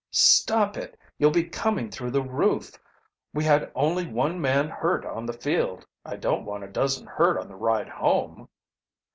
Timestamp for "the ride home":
7.47-8.49